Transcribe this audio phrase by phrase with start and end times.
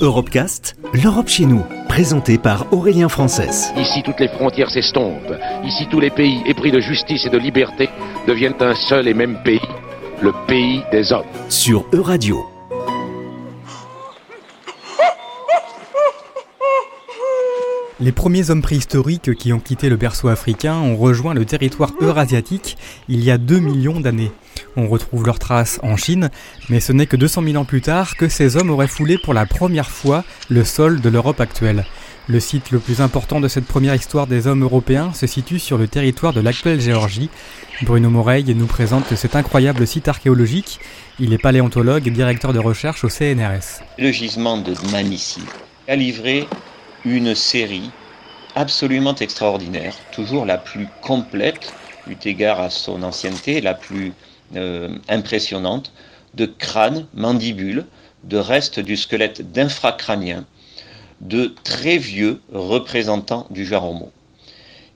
[0.00, 3.70] Europecast, l'Europe chez nous, présenté par Aurélien Frances.
[3.76, 5.34] Ici, toutes les frontières s'estompent.
[5.64, 7.88] Ici, tous les pays épris de justice et de liberté
[8.26, 9.60] deviennent un seul et même pays,
[10.22, 11.26] le pays des hommes.
[11.48, 12.46] Sur Euradio.
[18.00, 22.76] Les premiers hommes préhistoriques qui ont quitté le berceau africain ont rejoint le territoire eurasiatique
[23.08, 24.30] il y a 2 millions d'années.
[24.76, 26.30] On retrouve leurs traces en Chine,
[26.68, 29.34] mais ce n'est que 200 000 ans plus tard que ces hommes auraient foulé pour
[29.34, 31.84] la première fois le sol de l'Europe actuelle.
[32.30, 35.78] Le site le plus important de cette première histoire des hommes européens se situe sur
[35.78, 37.30] le territoire de l'actuelle Géorgie.
[37.82, 40.78] Bruno Moreille nous présente cet incroyable site archéologique.
[41.18, 43.82] Il est paléontologue et directeur de recherche au CNRS.
[43.98, 45.40] Le gisement de Manissi
[45.88, 46.46] a livré
[47.06, 47.90] une série
[48.54, 51.72] absolument extraordinaire, toujours la plus complète,
[52.08, 54.12] eu égard à son ancienneté, la plus
[55.08, 55.92] impressionnante
[56.34, 57.84] de crânes, mandibules,
[58.24, 60.44] de restes du squelette d'infracrâniens,
[61.20, 64.12] de très vieux représentants du genre Homo.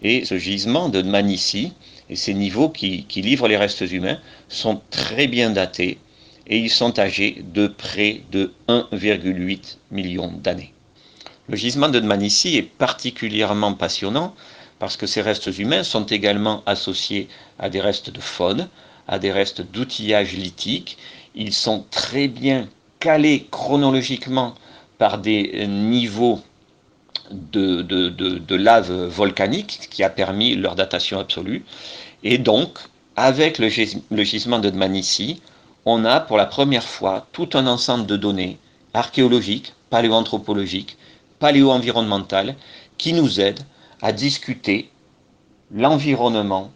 [0.02, 1.72] Et ce gisement de Manici
[2.10, 4.18] et ces niveaux qui, livrent les restes humains
[4.48, 5.98] sont très bien datés
[6.46, 10.72] et ils sont âgés de près de 1,8 million d'années.
[11.48, 14.34] Le gisement de Manici est particulièrement passionnant
[14.78, 18.68] parce que ces restes humains sont également associés à des restes de faune,
[19.08, 20.98] à des restes d'outillage lithique.
[21.34, 22.68] Ils sont très bien
[23.00, 24.54] calés chronologiquement
[24.98, 26.40] par des niveaux
[27.30, 31.64] de, de, lave volcanique qui a permis leur datation absolue.
[32.22, 32.78] Et donc,
[33.16, 35.40] avec le, gisement de Dmanisi,
[35.84, 38.58] on a pour la première fois tout un ensemble de données
[38.94, 40.96] archéologiques, paléoanthropologiques,
[41.38, 42.54] paléo-environnementales
[42.98, 43.64] qui nous aident
[44.00, 44.90] à discuter
[45.74, 46.70] l'environnement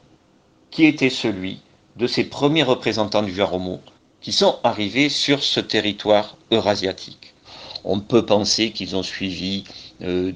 [0.71, 1.61] qui était celui
[1.97, 3.81] de ces premiers représentants du genre Homo
[4.21, 7.35] qui sont arrivés sur ce territoire eurasiatique.
[7.85, 9.65] On peut penser qu'ils ont suivi
[10.03, 10.33] euh,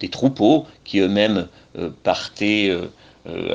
[0.00, 1.48] des troupeaux qui eux-mêmes
[1.78, 2.88] euh, partaient euh,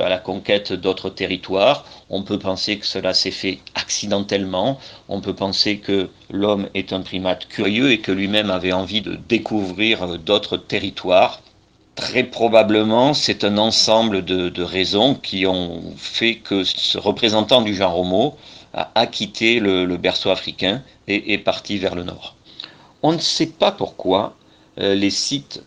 [0.04, 1.86] à la conquête d'autres territoires.
[2.10, 4.78] On peut penser que cela s'est fait accidentellement.
[5.08, 9.14] On peut penser que l'homme est un primate curieux et que lui-même avait envie de
[9.28, 11.40] découvrir d'autres territoires.
[11.94, 17.98] Très probablement, c'est un ensemble de, raisons qui ont fait que ce représentant du genre
[17.98, 18.38] Homo
[18.72, 22.34] a, quitté le, berceau africain et est parti vers le nord.
[23.02, 24.34] On ne sait pas pourquoi
[24.78, 25.62] euh, les sites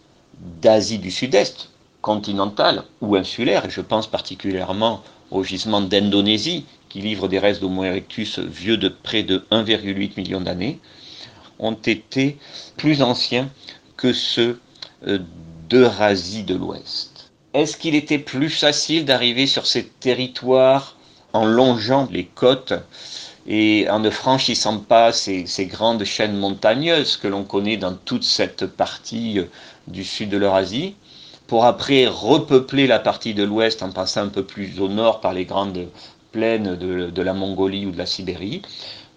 [0.61, 1.69] d'Asie du Sud-Est,
[2.01, 7.83] continentale ou insulaire, et je pense particulièrement au gisement d'Indonésie, qui livre des restes d'Homo
[7.83, 10.79] erectus vieux de près de 1,8 million d'années,
[11.59, 12.37] ont été
[12.77, 13.49] plus anciens
[13.95, 14.59] que ceux
[15.07, 15.19] euh,
[15.69, 17.31] d'Eurasie de l'Ouest.
[17.53, 20.95] Est-ce qu'il était plus facile d'arriver sur ces territoires
[21.33, 22.73] en longeant les côtes
[23.47, 28.65] et en ne franchissant pas ces, grandes chaînes montagneuses que l'on connaît dans toute cette
[28.65, 29.45] partie euh,
[29.87, 30.95] du sud de l'Eurasie,
[31.47, 35.33] pour après repeupler la partie de l'ouest en passant un peu plus au nord par
[35.33, 35.87] les grandes
[36.31, 38.63] plaines de, la Mongolie ou de la Sibérie?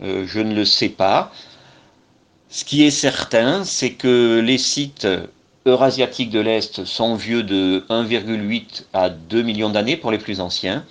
[0.03, 1.33] Euh, Je ne le sais pas.
[2.51, 5.07] Ce qui est certain, c'est que les sites
[5.69, 10.85] eurasiatiques de l'Est sont vieux de 1,8 à 2 millions d'années pour les plus anciens,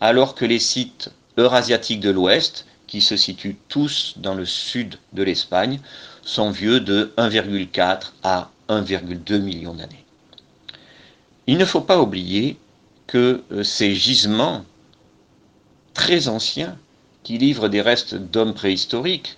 [0.00, 5.22] alors que les sites eurasiatiques de l'Ouest, qui se situent tous dans le sud de
[5.22, 5.80] l'Espagne,
[6.22, 10.04] sont vieux de 1,4 à 1,2 millions d'années.
[11.46, 12.56] Il ne faut pas oublier
[13.06, 14.64] que euh, ces gisements
[15.92, 16.78] très anciens,
[17.22, 19.36] qui livrent des restes d'hommes préhistoriques,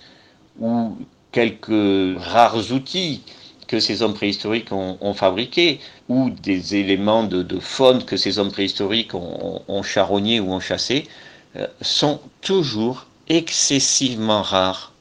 [0.59, 0.97] ou
[1.33, 3.23] quelques rares outils
[3.67, 9.15] que ces hommes préhistoriques ont, fabriqués, ou des éléments de, faune que ces hommes préhistoriques
[9.15, 11.07] ont, ont charogné ou ont chassé,
[11.57, 14.93] euh, sont toujours excessivement rares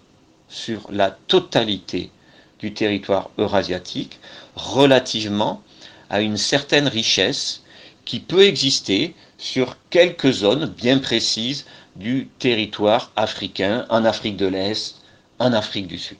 [0.48, 2.12] sur la totalité
[2.60, 4.20] du territoire eurasiatique,
[4.56, 5.62] relativement
[6.10, 7.64] à une certaine richesse
[8.06, 11.66] qui peut exister sur quelques zones bien précises
[11.96, 15.02] du territoire africain, en Afrique de l'Est,
[15.40, 16.20] en Afrique du Sud.